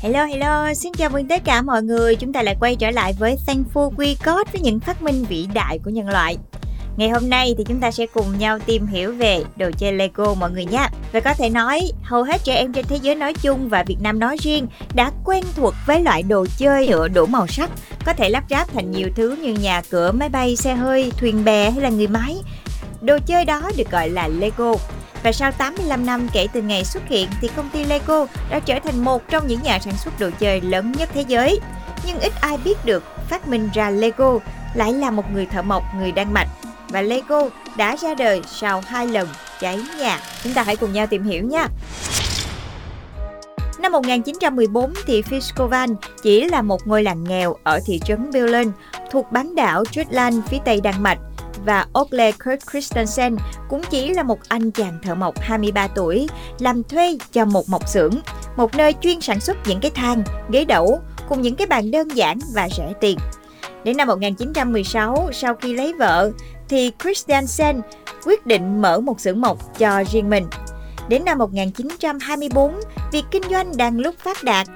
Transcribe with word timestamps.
Hello 0.00 0.24
hello, 0.24 0.74
xin 0.74 0.92
chào 0.92 1.10
mừng 1.10 1.28
tất 1.28 1.44
cả 1.44 1.62
mọi 1.62 1.82
người. 1.82 2.16
Chúng 2.16 2.32
ta 2.32 2.42
lại 2.42 2.56
quay 2.60 2.76
trở 2.76 2.90
lại 2.90 3.14
với 3.18 3.36
Thankful 3.46 3.94
We 3.96 4.14
Got 4.24 4.52
với 4.52 4.60
những 4.60 4.80
phát 4.80 5.02
minh 5.02 5.24
vĩ 5.24 5.48
đại 5.54 5.78
của 5.84 5.90
nhân 5.90 6.08
loại. 6.08 6.36
Ngày 6.96 7.08
hôm 7.08 7.30
nay 7.30 7.54
thì 7.58 7.64
chúng 7.64 7.80
ta 7.80 7.90
sẽ 7.90 8.06
cùng 8.06 8.38
nhau 8.38 8.58
tìm 8.58 8.86
hiểu 8.86 9.12
về 9.12 9.44
đồ 9.56 9.70
chơi 9.78 9.92
Lego 9.92 10.34
mọi 10.34 10.50
người 10.50 10.64
nhé. 10.64 10.88
Và 11.12 11.20
có 11.20 11.34
thể 11.34 11.50
nói, 11.50 11.92
hầu 12.02 12.22
hết 12.22 12.44
trẻ 12.44 12.54
em 12.54 12.72
trên 12.72 12.84
thế 12.88 12.98
giới 13.02 13.14
nói 13.14 13.34
chung 13.34 13.68
và 13.68 13.84
Việt 13.86 13.96
Nam 14.00 14.18
nói 14.18 14.36
riêng 14.40 14.66
đã 14.94 15.10
quen 15.24 15.44
thuộc 15.56 15.74
với 15.86 16.00
loại 16.00 16.22
đồ 16.22 16.46
chơi 16.58 16.88
nhựa 16.88 17.08
đủ 17.08 17.26
màu 17.26 17.46
sắc, 17.46 17.70
có 18.04 18.12
thể 18.12 18.28
lắp 18.28 18.44
ráp 18.50 18.72
thành 18.72 18.90
nhiều 18.90 19.08
thứ 19.16 19.36
như 19.42 19.52
nhà 19.52 19.82
cửa, 19.90 20.12
máy 20.12 20.28
bay, 20.28 20.56
xe 20.56 20.74
hơi, 20.74 21.12
thuyền 21.16 21.44
bè 21.44 21.70
hay 21.70 21.80
là 21.80 21.88
người 21.88 22.08
máy. 22.08 22.36
Đồ 23.02 23.18
chơi 23.26 23.44
đó 23.44 23.70
được 23.76 23.90
gọi 23.90 24.10
là 24.10 24.28
Lego. 24.28 24.74
Và 25.22 25.32
sau 25.32 25.52
85 25.52 26.06
năm 26.06 26.28
kể 26.32 26.46
từ 26.52 26.62
ngày 26.62 26.84
xuất 26.84 27.02
hiện 27.08 27.28
thì 27.40 27.48
công 27.56 27.70
ty 27.70 27.84
Lego 27.84 28.26
đã 28.50 28.60
trở 28.60 28.78
thành 28.84 29.04
một 29.04 29.28
trong 29.28 29.46
những 29.46 29.62
nhà 29.62 29.78
sản 29.78 29.94
xuất 29.96 30.20
đồ 30.20 30.30
chơi 30.38 30.60
lớn 30.60 30.92
nhất 30.92 31.08
thế 31.14 31.24
giới. 31.28 31.60
Nhưng 32.06 32.20
ít 32.20 32.32
ai 32.40 32.58
biết 32.64 32.84
được, 32.84 33.04
phát 33.28 33.48
minh 33.48 33.68
ra 33.74 33.90
Lego 33.90 34.38
lại 34.74 34.92
là 34.92 35.10
một 35.10 35.32
người 35.32 35.46
thợ 35.46 35.62
mộc, 35.62 35.82
người 35.98 36.12
Đan 36.12 36.32
Mạch 36.32 36.48
và 36.88 37.02
Lego 37.02 37.48
đã 37.76 37.96
ra 37.96 38.14
đời 38.14 38.42
sau 38.46 38.82
hai 38.86 39.06
lần 39.06 39.28
cháy 39.60 39.80
nhà. 39.98 40.20
Chúng 40.44 40.54
ta 40.54 40.62
hãy 40.62 40.76
cùng 40.76 40.92
nhau 40.92 41.06
tìm 41.06 41.24
hiểu 41.24 41.44
nha. 41.44 41.68
Năm 43.78 43.92
1914 43.92 44.92
thì 45.06 45.22
Fiskovan 45.22 45.94
chỉ 46.22 46.44
là 46.44 46.62
một 46.62 46.86
ngôi 46.86 47.02
làng 47.02 47.24
nghèo 47.24 47.56
ở 47.62 47.80
thị 47.86 48.00
trấn 48.04 48.30
Billund 48.30 48.70
thuộc 49.10 49.32
bán 49.32 49.54
đảo 49.54 49.84
Jutland 49.84 50.40
phía 50.42 50.58
tây 50.64 50.80
Đan 50.80 51.02
Mạch 51.02 51.18
và 51.64 51.86
Ole 52.00 52.32
Kurt 52.32 52.70
Christensen 52.70 53.36
cũng 53.68 53.82
chỉ 53.90 54.14
là 54.14 54.22
một 54.22 54.38
anh 54.48 54.70
chàng 54.70 54.98
thợ 55.02 55.14
mộc 55.14 55.40
23 55.40 55.86
tuổi 55.86 56.28
làm 56.58 56.82
thuê 56.82 57.18
cho 57.32 57.44
một 57.44 57.68
mộc 57.68 57.88
xưởng, 57.88 58.14
một 58.56 58.74
nơi 58.74 58.94
chuyên 59.00 59.20
sản 59.20 59.40
xuất 59.40 59.56
những 59.66 59.80
cái 59.80 59.90
thang, 59.90 60.22
ghế 60.50 60.64
đẩu 60.64 61.00
cùng 61.28 61.42
những 61.42 61.56
cái 61.56 61.66
bàn 61.66 61.90
đơn 61.90 62.08
giản 62.08 62.38
và 62.54 62.68
rẻ 62.68 62.92
tiền. 63.00 63.18
Đến 63.84 63.96
năm 63.96 64.08
1916, 64.08 65.30
sau 65.32 65.54
khi 65.54 65.74
lấy 65.74 65.92
vợ, 65.92 66.30
thì 66.68 66.92
Christiansen 67.02 67.80
quyết 68.24 68.46
định 68.46 68.82
mở 68.82 69.00
một 69.00 69.20
xưởng 69.20 69.40
mộc 69.40 69.78
cho 69.78 70.04
riêng 70.12 70.30
mình. 70.30 70.46
Đến 71.08 71.24
năm 71.24 71.38
1924, 71.38 72.74
việc 73.12 73.24
kinh 73.30 73.42
doanh 73.50 73.76
đang 73.76 73.98
lúc 73.98 74.14
phát 74.18 74.44
đạt, 74.44 74.66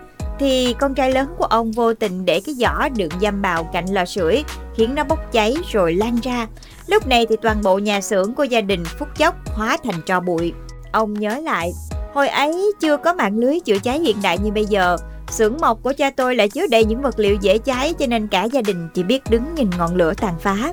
thì 0.43 0.75
con 0.81 0.95
trai 0.95 1.13
lớn 1.13 1.35
của 1.39 1.45
ông 1.45 1.73
vô 1.73 1.95
tình 1.95 2.25
để 2.25 2.41
cái 2.45 2.55
giỏ 2.55 2.89
đựng 2.97 3.11
giam 3.21 3.43
bào 3.43 3.65
cạnh 3.65 3.85
lò 3.91 4.05
sưởi, 4.05 4.45
khiến 4.75 4.95
nó 4.95 5.05
bốc 5.05 5.33
cháy 5.33 5.55
rồi 5.73 5.95
lan 5.95 6.19
ra. 6.23 6.47
Lúc 6.87 7.07
này 7.07 7.27
thì 7.27 7.37
toàn 7.43 7.63
bộ 7.63 7.79
nhà 7.79 8.01
xưởng 8.01 8.35
của 8.35 8.45
gia 8.45 8.61
đình 8.61 8.85
phút 8.99 9.09
chốc 9.19 9.35
hóa 9.45 9.77
thành 9.85 10.03
tro 10.07 10.21
bụi. 10.21 10.53
Ông 10.93 11.15
nhớ 11.15 11.41
lại, 11.45 11.73
hồi 12.15 12.29
ấy 12.29 12.73
chưa 12.81 12.97
có 12.97 13.15
mạng 13.15 13.39
lưới 13.39 13.61
chữa 13.61 13.79
cháy 13.79 13.99
hiện 13.99 14.17
đại 14.23 14.39
như 14.39 14.53
bây 14.53 14.67
giờ, 14.67 14.97
xưởng 15.31 15.57
mộc 15.61 15.83
của 15.83 15.93
cha 15.99 16.11
tôi 16.11 16.37
lại 16.37 16.49
chứa 16.49 16.67
đầy 16.71 16.85
những 16.85 17.03
vật 17.03 17.19
liệu 17.19 17.37
dễ 17.41 17.59
cháy 17.59 17.95
cho 17.99 18.07
nên 18.07 18.29
cả 18.29 18.45
gia 18.45 18.63
đình 18.63 18.89
chỉ 18.95 19.03
biết 19.03 19.23
đứng 19.31 19.55
nhìn 19.55 19.71
ngọn 19.79 19.97
lửa 19.97 20.13
tàn 20.17 20.35
phá. 20.41 20.73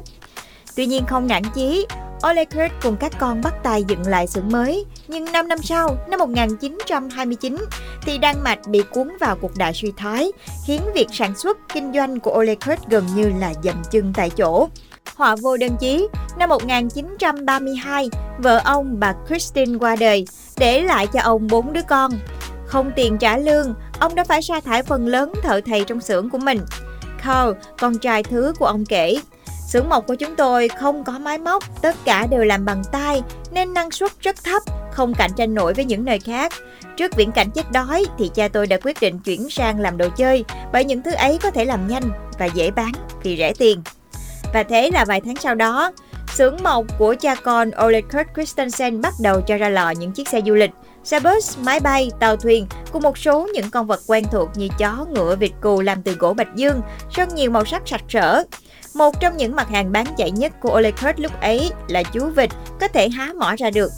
Tuy 0.76 0.86
nhiên 0.86 1.04
không 1.08 1.28
nản 1.28 1.44
chí, 1.56 1.86
Ole 2.28 2.46
Kurt 2.46 2.72
cùng 2.82 2.98
các 2.98 3.12
con 3.20 3.42
bắt 3.42 3.54
tay 3.64 3.84
dựng 3.84 4.08
lại 4.08 4.28
xưởng 4.28 4.50
mới. 4.52 4.86
Nhưng 5.08 5.32
5 5.32 5.48
năm 5.48 5.58
sau, 5.64 5.98
năm 6.10 6.20
1929, 6.20 7.58
thì 8.02 8.18
Đan 8.18 8.44
Mạch 8.44 8.60
bị 8.68 8.84
cuốn 8.92 9.18
vào 9.20 9.36
cuộc 9.36 9.52
đại 9.58 9.74
suy 9.74 9.92
thoái, 9.98 10.32
khiến 10.66 10.82
việc 10.96 11.08
sản 11.12 11.36
xuất, 11.36 11.58
kinh 11.74 11.94
doanh 11.94 12.20
của 12.20 12.32
Ole 12.40 12.56
Kurt 12.56 12.88
gần 12.90 13.08
như 13.16 13.32
là 13.40 13.54
dậm 13.64 13.82
chân 13.92 14.14
tại 14.16 14.30
chỗ. 14.30 14.70
Họa 15.16 15.36
vô 15.42 15.58
đơn 15.58 15.78
chí, 15.80 16.08
năm 16.38 16.50
1932, 16.50 18.10
vợ 18.38 18.62
ông 18.66 19.00
bà 19.00 19.14
Christine 19.28 19.78
qua 19.78 19.96
đời, 19.96 20.26
để 20.58 20.82
lại 20.82 21.08
cho 21.14 21.20
ông 21.24 21.48
bốn 21.48 21.74
đứa 21.74 21.82
con. 21.88 22.12
Không 22.66 22.92
tiền 22.96 23.18
trả 23.18 23.38
lương, 23.38 23.74
ông 24.00 24.16
đã 24.16 24.24
phải 24.24 24.42
sa 24.42 24.60
thải 24.60 24.84
phần 24.84 25.08
lớn 25.08 25.34
thợ 25.44 25.62
thầy 25.66 25.84
trong 25.84 26.02
xưởng 26.02 26.30
của 26.30 26.38
mình. 26.38 26.60
Carl, 27.24 27.52
con 27.80 27.98
trai 27.98 28.24
thứ 28.24 28.54
của 28.60 28.66
ông 28.66 28.86
kể, 28.86 29.20
Xưởng 29.70 29.90
mộc 29.90 30.08
của 30.08 30.16
chúng 30.16 30.36
tôi 30.36 30.68
không 30.68 31.04
có 31.04 31.20
máy 31.20 31.38
móc, 31.38 31.82
tất 31.82 31.96
cả 32.06 32.28
đều 32.32 32.44
làm 32.44 32.66
bằng 32.66 32.84
tay 32.92 33.22
nên 33.52 33.74
năng 33.74 33.92
suất 33.92 34.12
rất 34.22 34.44
thấp, 34.44 34.62
không 34.92 35.14
cạnh 35.14 35.32
tranh 35.38 35.54
nổi 35.54 35.74
với 35.74 35.86
những 35.86 36.06
nơi 36.06 36.20
khác. 36.20 36.54
Trước 36.98 37.16
viễn 37.16 37.32
cảnh 37.32 37.52
chết 37.52 37.72
đói 37.72 38.06
thì 38.18 38.32
cha 38.34 38.48
tôi 38.48 38.68
đã 38.68 38.78
quyết 38.84 38.98
định 39.02 39.20
chuyển 39.20 39.50
sang 39.50 39.80
làm 39.80 39.98
đồ 39.98 40.10
chơi 40.18 40.46
bởi 40.74 40.86
những 40.86 41.02
thứ 41.02 41.12
ấy 41.12 41.38
có 41.44 41.52
thể 41.52 41.66
làm 41.66 41.88
nhanh 41.88 42.12
và 42.40 42.46
dễ 42.46 42.72
bán 42.72 42.92
vì 43.24 43.38
rẻ 43.38 43.54
tiền. 43.58 43.82
Và 44.54 44.64
thế 44.64 44.92
là 44.94 45.06
vài 45.06 45.22
tháng 45.26 45.36
sau 45.36 45.56
đó, 45.56 45.92
xưởng 46.36 46.58
mộc 46.64 46.86
của 46.98 47.16
cha 47.20 47.36
con 47.36 47.72
Ole 47.86 48.02
Kurt 48.02 48.28
Christensen 48.36 49.02
bắt 49.02 49.14
đầu 49.22 49.42
cho 49.42 49.58
ra 49.58 49.70
lò 49.70 49.90
những 49.90 50.12
chiếc 50.12 50.28
xe 50.28 50.42
du 50.46 50.54
lịch, 50.54 50.72
xe 51.04 51.20
bus, 51.20 51.58
máy 51.58 51.80
bay, 51.80 52.12
tàu 52.20 52.36
thuyền 52.36 52.68
cùng 52.92 53.04
một 53.04 53.18
số 53.18 53.48
những 53.54 53.70
con 53.72 53.88
vật 53.88 54.00
quen 54.08 54.24
thuộc 54.32 54.50
như 54.56 54.68
chó, 54.78 55.06
ngựa, 55.14 55.36
vịt 55.36 55.52
cù 55.62 55.82
làm 55.82 56.04
từ 56.04 56.14
gỗ 56.14 56.34
bạch 56.34 56.56
dương, 56.56 56.82
rất 57.12 57.34
nhiều 57.34 57.52
màu 57.52 57.66
sắc 57.66 57.82
sặc 57.86 58.02
sỡ. 58.10 58.44
Một 58.94 59.20
trong 59.20 59.38
những 59.38 59.56
mặt 59.56 59.70
hàng 59.70 59.92
bán 59.92 60.06
chạy 60.18 60.32
nhất 60.32 60.52
của 60.62 60.78
Ole 60.78 60.92
Kurt 60.92 61.20
lúc 61.20 61.42
ấy 61.42 61.72
là 61.88 62.04
chú 62.04 62.26
vịt 62.36 62.50
có 62.80 62.88
thể 62.88 63.10
há 63.10 63.34
mỏ 63.38 63.56
ra 63.58 63.70
được. 63.70 63.92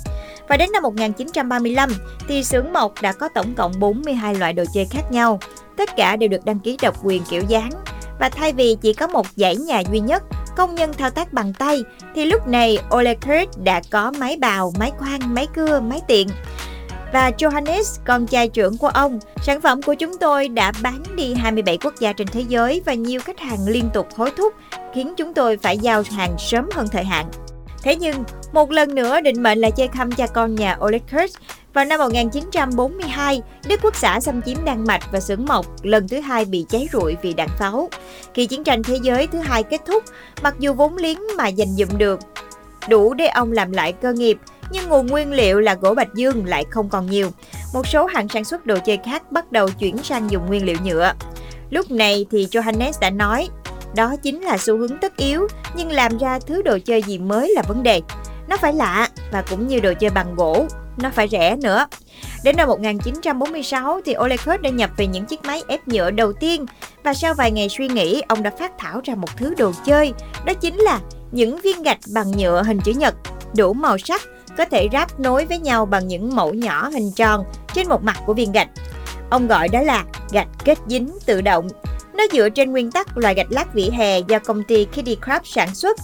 Và 0.48 0.58
đến 0.58 0.70
năm 0.72 0.84
1935 0.84 1.90
thì 2.28 2.44
xưởng 2.44 2.74
mộc 2.74 2.94
đã 3.02 3.12
có 3.12 3.30
tổng 3.36 3.54
cộng 3.54 3.80
42 3.80 4.36
loại 4.36 4.54
đồ 4.54 4.64
chơi 4.74 4.86
khác 4.86 5.12
nhau. 5.12 5.40
Tất 5.78 5.90
cả 5.98 6.16
đều 6.16 6.30
được 6.30 6.46
đăng 6.46 6.60
ký 6.60 6.78
độc 6.82 6.96
quyền 7.04 7.24
kiểu 7.30 7.42
dáng. 7.48 7.72
Và 8.20 8.30
thay 8.30 8.54
vì 8.54 8.78
chỉ 8.82 8.94
có 8.94 9.08
một 9.08 9.28
dãy 9.36 9.56
nhà 9.56 9.84
duy 9.92 10.00
nhất, 10.00 10.24
công 10.58 10.76
nhân 10.76 10.94
thao 10.94 11.10
tác 11.10 11.34
bằng 11.34 11.54
tay, 11.54 11.84
thì 12.16 12.26
lúc 12.26 12.48
này 12.48 12.78
Ole 12.96 13.14
Kurt 13.16 13.64
đã 13.64 13.82
có 13.92 14.12
máy 14.12 14.38
bào, 14.42 14.74
máy 14.80 14.92
khoan, 14.98 15.34
máy 15.34 15.48
cưa, 15.56 15.80
máy 15.80 16.02
tiện. 16.08 16.28
Và 17.14 17.32
Johannes, 17.38 18.00
con 18.06 18.28
trai 18.28 18.48
trưởng 18.48 18.78
của 18.78 18.88
ông, 18.88 19.20
sản 19.42 19.62
phẩm 19.62 19.82
của 19.82 19.94
chúng 19.94 20.18
tôi 20.18 20.48
đã 20.48 20.72
bán 20.84 21.04
đi 21.16 21.34
27 21.34 21.78
quốc 21.78 21.94
gia 22.00 22.14
trên 22.14 22.28
thế 22.28 22.44
giới 22.48 22.82
và 22.86 22.94
nhiều 22.94 23.22
khách 23.22 23.40
hàng 23.40 23.68
liên 23.68 23.90
tục 23.94 24.08
hối 24.16 24.32
thúc, 24.38 24.54
khiến 24.94 25.14
chúng 25.18 25.34
tôi 25.34 25.58
phải 25.58 25.78
giao 25.78 26.04
hàng 26.12 26.36
sớm 26.40 26.70
hơn 26.74 26.88
thời 26.92 27.04
hạn. 27.04 27.26
Thế 27.84 27.96
nhưng, 27.96 28.24
một 28.54 28.72
lần 28.72 28.96
nữa 28.96 29.22
định 29.22 29.44
mệnh 29.44 29.60
là 29.60 29.70
chơi 29.70 29.88
khăm 29.88 30.12
cha 30.12 30.28
con 30.28 30.56
nhà 30.56 30.78
Oleg 30.86 31.02
Kurz. 31.12 31.28
Vào 31.74 31.86
năm 31.86 32.00
1942, 32.00 33.42
Đức 33.68 33.80
Quốc 33.84 33.96
xã 33.96 34.20
xâm 34.20 34.42
chiếm 34.42 34.58
Đan 34.66 34.86
Mạch 34.88 35.04
và 35.12 35.20
xưởng 35.20 35.46
mộc 35.46 35.66
lần 35.84 36.08
thứ 36.08 36.20
hai 36.20 36.46
bị 36.46 36.66
cháy 36.70 36.88
rụi 36.94 37.16
vì 37.22 37.34
đạn 37.34 37.50
pháo. 37.60 37.90
Khi 38.34 38.46
chiến 38.46 38.64
tranh 38.64 38.84
thế 38.84 38.98
giới 39.02 39.28
thứ 39.28 39.40
hai 39.40 39.64
kết 39.64 39.82
thúc, 39.86 40.04
mặc 40.44 40.56
dù 40.60 40.74
vốn 40.74 40.98
liếng 40.98 41.20
mà 41.38 41.48
dành 41.48 41.70
dụm 41.70 41.98
được 41.98 42.20
đủ 42.90 43.14
để 43.14 43.28
ông 43.28 43.52
làm 43.52 43.72
lại 43.72 43.92
cơ 43.92 44.14
nghiệp, 44.14 44.38
nhưng 44.72 44.90
nguồn 44.90 45.08
nguyên 45.08 45.32
liệu 45.32 45.60
là 45.60 45.76
gỗ 45.76 45.94
bạch 45.94 46.14
dương 46.14 46.46
lại 46.46 46.66
không 46.70 46.90
còn 46.90 47.06
nhiều. 47.06 47.32
Một 47.74 47.88
số 47.88 48.06
hàng 48.06 48.30
sản 48.30 48.46
xuất 48.46 48.66
đồ 48.66 48.78
chơi 48.86 48.98
khác 49.06 49.32
bắt 49.32 49.52
đầu 49.52 49.70
chuyển 49.70 49.98
sang 49.98 50.32
dùng 50.32 50.46
nguyên 50.46 50.66
liệu 50.66 50.78
nhựa. 50.84 51.14
Lúc 51.70 51.92
này 51.92 52.26
thì 52.32 52.48
Johannes 52.52 52.94
đã 53.02 53.10
nói, 53.10 53.50
đó 53.96 54.16
chính 54.24 54.42
là 54.42 54.58
xu 54.58 54.78
hướng 54.78 54.98
tất 54.98 55.18
yếu, 55.18 55.48
nhưng 55.76 55.92
làm 55.92 56.18
ra 56.18 56.40
thứ 56.40 56.62
đồ 56.62 56.78
chơi 56.86 57.04
gì 57.04 57.18
mới 57.18 57.54
là 57.56 57.62
vấn 57.68 57.84
đề. 57.84 58.02
Nó 58.48 58.58
phải 58.58 58.74
lạ 58.74 59.10
và 59.32 59.44
cũng 59.50 59.68
như 59.68 59.80
đồ 59.80 59.94
chơi 60.00 60.10
bằng 60.10 60.36
gỗ, 60.36 60.66
nó 60.98 61.10
phải 61.10 61.28
rẻ 61.28 61.56
nữa. 61.56 61.88
Đến 62.44 62.56
năm 62.58 62.68
1946 62.68 64.02
thì 64.06 64.16
Ole 64.20 64.36
đã 64.62 64.70
nhập 64.70 64.90
về 64.98 65.08
những 65.08 65.26
chiếc 65.26 65.46
máy 65.46 65.64
ép 65.68 65.88
nhựa 65.88 66.12
đầu 66.12 66.34
tiên 66.34 66.66
và 67.04 67.14
sau 67.14 67.34
vài 67.34 67.52
ngày 67.52 67.70
suy 67.70 67.88
nghĩ, 67.88 68.22
ông 68.28 68.44
đã 68.44 68.52
phát 68.60 68.72
thảo 68.78 69.02
ra 69.04 69.16
một 69.16 69.38
thứ 69.38 69.54
đồ 69.58 69.72
chơi, 69.86 70.14
đó 70.46 70.54
chính 70.54 70.78
là 70.78 71.00
những 71.32 71.62
viên 71.62 71.84
gạch 71.84 72.00
bằng 72.14 72.32
nhựa 72.38 72.64
hình 72.64 72.80
chữ 72.80 72.92
nhật, 72.92 73.16
đủ 73.56 73.74
màu 73.74 73.98
sắc 73.98 74.22
có 74.58 74.66
thể 74.66 74.88
ráp 74.92 75.20
nối 75.20 75.46
với 75.46 75.60
nhau 75.60 75.86
bằng 75.86 76.08
những 76.08 76.36
mẫu 76.36 76.54
nhỏ 76.54 76.90
hình 76.90 77.12
tròn 77.16 77.44
trên 77.74 77.90
một 77.90 78.04
mặt 78.04 78.18
của 78.26 78.34
viên 78.34 78.52
gạch. 78.52 78.70
Ông 79.30 79.48
gọi 79.48 79.68
đó 79.68 79.82
là 79.82 80.06
gạch 80.32 80.48
kết 80.66 80.78
dính 80.88 81.18
tự 81.26 81.42
động. 81.42 81.68
Nó 82.14 82.24
dựa 82.32 82.50
trên 82.50 82.72
nguyên 82.72 82.92
tắc 82.92 83.18
loại 83.18 83.34
gạch 83.34 83.52
lát 83.52 83.74
vỉa 83.74 83.90
hè 83.92 84.20
do 84.20 84.40
công 84.40 84.64
ty 84.64 84.86
Kitty 84.86 85.18
Craft 85.22 85.42
sản 85.44 85.76
xuất, 85.76 85.98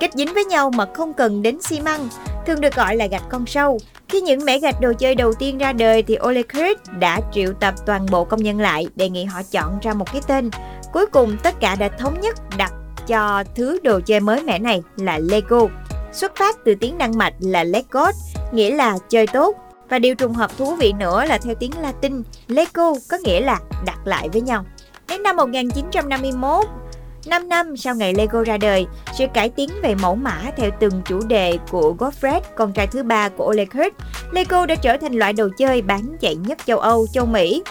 kết 0.00 0.10
dính 0.14 0.34
với 0.34 0.44
nhau 0.44 0.70
mà 0.70 0.86
không 0.94 1.14
cần 1.14 1.42
đến 1.42 1.58
xi 1.62 1.80
măng, 1.80 2.08
thường 2.46 2.60
được 2.60 2.74
gọi 2.74 2.96
là 2.96 3.06
gạch 3.06 3.22
con 3.30 3.46
sâu. 3.46 3.78
Khi 4.08 4.20
những 4.20 4.44
mẻ 4.44 4.58
gạch 4.58 4.80
đồ 4.80 4.92
chơi 4.98 5.14
đầu 5.14 5.32
tiên 5.34 5.58
ra 5.58 5.72
đời 5.72 6.02
thì 6.02 6.16
Ole 6.26 6.42
Kirk 6.42 6.98
đã 6.98 7.20
triệu 7.32 7.52
tập 7.52 7.74
toàn 7.86 8.06
bộ 8.10 8.24
công 8.24 8.42
nhân 8.42 8.60
lại 8.60 8.86
đề 8.96 9.08
nghị 9.08 9.24
họ 9.24 9.42
chọn 9.50 9.78
ra 9.82 9.94
một 9.94 10.12
cái 10.12 10.22
tên. 10.26 10.50
Cuối 10.92 11.06
cùng 11.06 11.36
tất 11.42 11.60
cả 11.60 11.74
đã 11.74 11.88
thống 11.88 12.20
nhất 12.20 12.36
đặt 12.56 12.72
cho 13.06 13.44
thứ 13.54 13.78
đồ 13.82 14.00
chơi 14.06 14.20
mới 14.20 14.42
mẻ 14.42 14.58
này 14.58 14.82
là 14.96 15.18
Lego 15.18 15.66
xuất 16.14 16.36
phát 16.36 16.56
từ 16.64 16.74
tiếng 16.74 16.98
Đan 16.98 17.18
Mạch 17.18 17.34
là 17.40 17.64
Legot, 17.64 18.14
nghĩa 18.52 18.74
là 18.74 18.98
chơi 19.08 19.26
tốt. 19.26 19.56
Và 19.88 19.98
điều 19.98 20.14
trùng 20.14 20.34
hợp 20.34 20.58
thú 20.58 20.74
vị 20.74 20.92
nữa 20.98 21.24
là 21.24 21.38
theo 21.38 21.54
tiếng 21.54 21.70
Latin, 21.80 22.22
Lego 22.48 22.92
có 23.10 23.18
nghĩa 23.24 23.40
là 23.40 23.60
đặt 23.86 23.98
lại 24.04 24.28
với 24.32 24.40
nhau. 24.40 24.64
Đến 25.08 25.22
năm 25.22 25.36
1951, 25.36 26.66
5 27.26 27.48
năm 27.48 27.76
sau 27.76 27.94
ngày 27.94 28.14
Lego 28.14 28.42
ra 28.42 28.56
đời, 28.56 28.86
sự 29.18 29.26
cải 29.34 29.48
tiến 29.48 29.70
về 29.82 29.94
mẫu 29.94 30.14
mã 30.14 30.42
theo 30.56 30.70
từng 30.80 31.02
chủ 31.04 31.20
đề 31.26 31.58
của 31.70 31.94
Godfred, 31.98 32.40
con 32.56 32.72
trai 32.72 32.86
thứ 32.86 33.02
ba 33.02 33.28
của 33.28 33.44
Ole 33.44 33.64
Kurt, 33.64 33.94
Lego 34.32 34.66
đã 34.66 34.74
trở 34.74 34.96
thành 34.96 35.12
loại 35.12 35.32
đồ 35.32 35.48
chơi 35.58 35.82
bán 35.82 36.16
chạy 36.20 36.34
nhất 36.34 36.58
châu 36.66 36.78
Âu, 36.78 37.06
châu 37.12 37.26
Mỹ. 37.26 37.62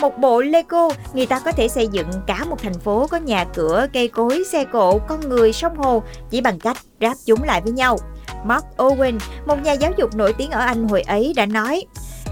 Một 0.00 0.18
bộ 0.18 0.40
Lego, 0.40 0.88
người 1.14 1.26
ta 1.26 1.38
có 1.38 1.52
thể 1.52 1.68
xây 1.68 1.88
dựng 1.88 2.06
cả 2.26 2.44
một 2.44 2.56
thành 2.62 2.80
phố 2.80 3.06
có 3.06 3.16
nhà 3.16 3.44
cửa, 3.44 3.86
cây 3.92 4.08
cối, 4.08 4.44
xe 4.52 4.64
cộ, 4.64 4.98
con 4.98 5.28
người, 5.28 5.52
sông 5.52 5.76
hồ 5.76 6.02
chỉ 6.30 6.40
bằng 6.40 6.58
cách 6.58 6.76
ráp 7.00 7.16
chúng 7.26 7.42
lại 7.42 7.60
với 7.60 7.72
nhau. 7.72 7.98
Mark 8.44 8.64
Owen, 8.76 9.18
một 9.46 9.62
nhà 9.62 9.72
giáo 9.72 9.92
dục 9.96 10.14
nổi 10.14 10.32
tiếng 10.32 10.50
ở 10.50 10.60
Anh 10.60 10.88
hồi 10.88 11.02
ấy 11.02 11.32
đã 11.36 11.46
nói, 11.46 11.84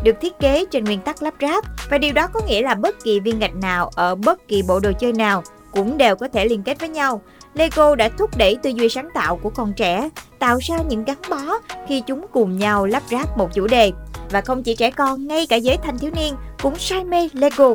được 0.05 0.17
thiết 0.21 0.39
kế 0.39 0.65
trên 0.71 0.85
nguyên 0.85 1.01
tắc 1.01 1.23
lắp 1.23 1.35
ráp 1.41 1.65
và 1.91 1.99
điều 1.99 2.13
đó 2.13 2.27
có 2.33 2.41
nghĩa 2.47 2.63
là 2.63 2.75
bất 2.75 3.05
kỳ 3.05 3.21
viên 3.21 3.39
gạch 3.39 3.55
nào 3.55 3.91
ở 3.95 4.15
bất 4.15 4.49
kỳ 4.49 4.63
bộ 4.69 4.81
đồ 4.81 4.93
chơi 4.99 5.13
nào 5.13 5.43
cũng 5.73 5.97
đều 5.97 6.17
có 6.17 6.29
thể 6.29 6.45
liên 6.45 6.63
kết 6.63 6.81
với 6.81 6.89
nhau. 6.89 7.21
Lego 7.55 7.95
đã 7.95 8.09
thúc 8.09 8.37
đẩy 8.37 8.57
tư 8.63 8.71
duy 8.71 8.89
sáng 8.89 9.09
tạo 9.15 9.37
của 9.37 9.51
con 9.51 9.73
trẻ, 9.73 10.09
tạo 10.39 10.59
ra 10.63 10.77
những 10.89 11.05
gắn 11.05 11.19
bó 11.31 11.59
khi 11.89 12.03
chúng 12.07 12.27
cùng 12.33 12.59
nhau 12.59 12.87
lắp 12.87 13.03
ráp 13.11 13.39
một 13.39 13.49
chủ 13.55 13.67
đề. 13.67 13.93
Và 14.31 14.41
không 14.41 14.63
chỉ 14.63 14.75
trẻ 14.75 14.91
con, 14.91 15.29
ngay 15.29 15.47
cả 15.47 15.57
giới 15.57 15.77
thanh 15.77 15.99
thiếu 15.99 16.11
niên 16.15 16.35
cũng 16.63 16.79
say 16.79 17.05
mê 17.05 17.29
Lego. 17.33 17.75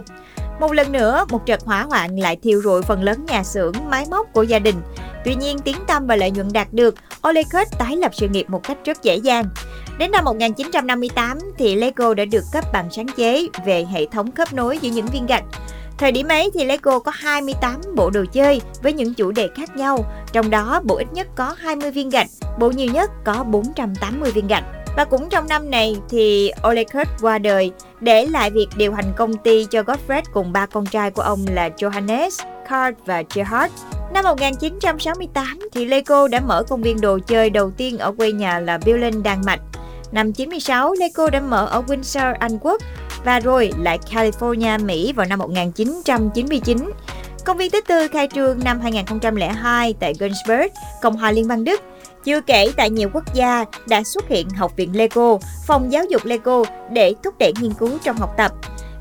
Một 0.59 0.73
lần 0.73 0.91
nữa, 0.91 1.25
một 1.29 1.45
trận 1.45 1.59
hỏa 1.65 1.83
hoạn 1.83 2.19
lại 2.19 2.37
thiêu 2.43 2.61
rụi 2.63 2.81
phần 2.81 3.03
lớn 3.03 3.25
nhà 3.25 3.43
xưởng, 3.43 3.73
máy 3.89 4.05
móc 4.11 4.33
của 4.33 4.43
gia 4.43 4.59
đình. 4.59 4.75
Tuy 5.25 5.35
nhiên, 5.35 5.59
tiếng 5.59 5.77
tăm 5.87 6.07
và 6.07 6.15
lợi 6.15 6.31
nhuận 6.31 6.47
đạt 6.53 6.73
được, 6.73 6.95
Ole 7.29 7.43
tái 7.79 7.95
lập 7.95 8.11
sự 8.15 8.27
nghiệp 8.27 8.49
một 8.49 8.63
cách 8.63 8.77
rất 8.85 9.03
dễ 9.03 9.15
dàng. 9.15 9.45
Đến 9.97 10.11
năm 10.11 10.25
1958 10.25 11.39
thì 11.57 11.75
Lego 11.75 12.13
đã 12.13 12.25
được 12.25 12.43
cấp 12.53 12.65
bằng 12.73 12.87
sáng 12.91 13.07
chế 13.17 13.47
về 13.65 13.85
hệ 13.91 14.05
thống 14.05 14.31
khớp 14.31 14.53
nối 14.53 14.77
giữa 14.77 14.89
những 14.89 15.05
viên 15.05 15.25
gạch. 15.25 15.43
Thời 15.97 16.11
điểm 16.11 16.27
ấy 16.27 16.51
thì 16.53 16.65
Lego 16.65 16.99
có 16.99 17.11
28 17.15 17.81
bộ 17.95 18.09
đồ 18.09 18.25
chơi 18.33 18.61
với 18.83 18.93
những 18.93 19.13
chủ 19.13 19.31
đề 19.31 19.49
khác 19.55 19.75
nhau, 19.75 20.05
trong 20.31 20.49
đó 20.49 20.81
bộ 20.83 20.95
ít 20.95 21.07
nhất 21.13 21.27
có 21.35 21.55
20 21.57 21.91
viên 21.91 22.09
gạch, 22.09 22.27
bộ 22.59 22.69
nhiều 22.69 22.91
nhất 22.93 23.11
có 23.23 23.43
480 23.43 24.31
viên 24.31 24.47
gạch. 24.47 24.63
Và 24.97 25.05
cũng 25.05 25.29
trong 25.29 25.47
năm 25.47 25.69
này 25.69 25.97
thì 26.09 26.51
Ole 26.67 26.83
Kurt 26.83 27.09
qua 27.21 27.37
đời, 27.37 27.71
để 28.03 28.25
lại 28.25 28.49
việc 28.49 28.67
điều 28.75 28.93
hành 28.93 29.13
công 29.15 29.37
ty 29.37 29.65
cho 29.65 29.81
Gottfried 29.81 30.21
cùng 30.33 30.53
ba 30.53 30.65
con 30.65 30.85
trai 30.85 31.11
của 31.11 31.21
ông 31.21 31.45
là 31.51 31.69
Johannes, 31.77 32.29
Karl 32.69 32.93
và 33.05 33.23
Gerhard. 33.35 33.73
Năm 34.13 34.25
1968 34.25 35.59
thì 35.71 35.85
Lego 35.85 36.27
đã 36.27 36.39
mở 36.39 36.63
công 36.63 36.81
viên 36.81 37.01
đồ 37.01 37.19
chơi 37.27 37.49
đầu 37.49 37.71
tiên 37.71 37.97
ở 37.97 38.11
quê 38.11 38.31
nhà 38.31 38.59
là 38.59 38.77
Berlin, 38.85 39.23
Đan 39.23 39.41
Mạch. 39.45 39.61
Năm 40.11 40.33
96, 40.33 40.93
Lego 40.99 41.29
đã 41.29 41.39
mở 41.39 41.65
ở 41.65 41.81
Windsor, 41.87 42.33
Anh 42.39 42.57
Quốc 42.61 42.81
và 43.25 43.39
rồi 43.39 43.71
lại 43.79 43.99
California, 44.11 44.85
Mỹ 44.85 45.13
vào 45.13 45.25
năm 45.29 45.39
1999. 45.39 46.77
Công 47.45 47.57
viên 47.57 47.71
thứ 47.71 47.81
tư 47.81 48.07
khai 48.07 48.27
trương 48.33 48.59
năm 48.63 48.79
2002 48.79 49.93
tại 49.99 50.13
Gunsberg, 50.19 50.67
Cộng 51.01 51.17
hòa 51.17 51.31
Liên 51.31 51.47
bang 51.47 51.63
Đức. 51.63 51.81
Chưa 52.23 52.41
kể 52.41 52.71
tại 52.77 52.89
nhiều 52.89 53.09
quốc 53.13 53.33
gia 53.33 53.65
đã 53.87 54.03
xuất 54.03 54.27
hiện 54.27 54.49
học 54.49 54.71
viện 54.75 54.97
Lego, 54.97 55.37
phòng 55.67 55.91
giáo 55.91 56.03
dục 56.09 56.25
Lego 56.25 56.63
để 56.91 57.13
thúc 57.23 57.35
đẩy 57.39 57.53
nghiên 57.61 57.73
cứu 57.73 57.89
trong 58.03 58.17
học 58.17 58.33
tập. 58.37 58.51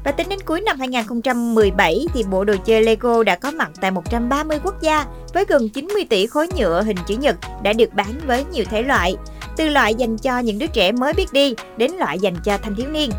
Và 0.04 0.12
tính 0.12 0.28
đến 0.28 0.38
cuối 0.44 0.60
năm 0.60 0.78
2017 0.78 2.06
thì 2.14 2.22
bộ 2.30 2.44
đồ 2.44 2.54
chơi 2.64 2.82
Lego 2.82 3.22
đã 3.22 3.36
có 3.36 3.50
mặt 3.50 3.70
tại 3.80 3.90
130 3.90 4.58
quốc 4.64 4.82
gia 4.82 5.06
với 5.34 5.44
gần 5.48 5.68
90 5.68 6.04
tỷ 6.10 6.26
khối 6.26 6.48
nhựa 6.56 6.82
hình 6.82 6.96
chữ 7.06 7.16
nhật 7.16 7.36
đã 7.62 7.72
được 7.72 7.94
bán 7.94 8.20
với 8.26 8.44
nhiều 8.52 8.64
thể 8.70 8.82
loại, 8.82 9.16
từ 9.56 9.68
loại 9.68 9.94
dành 9.94 10.18
cho 10.18 10.38
những 10.38 10.58
đứa 10.58 10.66
trẻ 10.66 10.92
mới 10.92 11.12
biết 11.12 11.32
đi 11.32 11.54
đến 11.76 11.90
loại 11.98 12.18
dành 12.18 12.36
cho 12.44 12.58
thanh 12.58 12.74
thiếu 12.74 12.88
niên. 12.88 13.10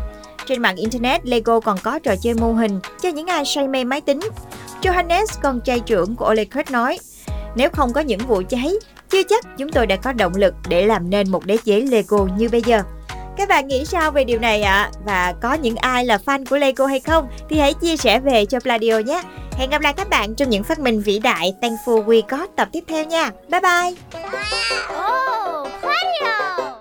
Trên 0.46 0.62
mạng 0.62 0.76
Internet, 0.76 1.26
Lego 1.26 1.60
còn 1.60 1.78
có 1.82 1.98
trò 1.98 2.14
chơi 2.22 2.34
mô 2.34 2.52
hình 2.52 2.80
cho 3.02 3.08
những 3.08 3.26
ai 3.26 3.44
say 3.44 3.68
mê 3.68 3.84
máy 3.84 4.00
tính. 4.00 4.20
Johannes, 4.82 5.26
con 5.42 5.60
trai 5.60 5.80
trưởng 5.80 6.16
của 6.16 6.30
Ole 6.30 6.44
nói, 6.70 6.98
nếu 7.56 7.70
không 7.72 7.92
có 7.92 8.00
những 8.00 8.20
vụ 8.20 8.42
cháy, 8.48 8.72
chưa 9.14 9.22
chắc 9.22 9.44
chúng 9.58 9.68
tôi 9.68 9.86
đã 9.86 9.96
có 9.96 10.12
động 10.12 10.32
lực 10.36 10.54
để 10.68 10.86
làm 10.86 11.10
nên 11.10 11.30
một 11.30 11.46
đế 11.46 11.56
chế 11.56 11.80
Lego 11.80 12.26
như 12.36 12.48
bây 12.48 12.62
giờ. 12.62 12.82
Các 13.36 13.48
bạn 13.48 13.68
nghĩ 13.68 13.84
sao 13.84 14.10
về 14.10 14.24
điều 14.24 14.38
này 14.38 14.62
ạ? 14.62 14.72
À? 14.72 14.90
Và 15.04 15.34
có 15.42 15.54
những 15.54 15.76
ai 15.76 16.04
là 16.04 16.18
fan 16.26 16.44
của 16.50 16.56
Lego 16.56 16.86
hay 16.86 17.00
không 17.00 17.28
thì 17.48 17.58
hãy 17.58 17.74
chia 17.74 17.96
sẻ 17.96 18.20
về 18.20 18.46
cho 18.46 18.60
Pladio 18.60 18.98
nhé. 18.98 19.22
Hẹn 19.52 19.70
gặp 19.70 19.82
lại 19.82 19.92
các 19.96 20.08
bạn 20.08 20.34
trong 20.34 20.50
những 20.50 20.64
phát 20.64 20.78
minh 20.78 21.00
vĩ 21.00 21.18
đại 21.18 21.54
Thankful 21.62 22.04
We 22.04 22.22
Got 22.28 22.56
tập 22.56 22.68
tiếp 22.72 22.84
theo 22.88 23.04
nha. 23.04 23.30
Bye 23.48 23.60
bye! 23.60 24.20
Oh, 24.96 25.68
Pladio! 25.80 26.73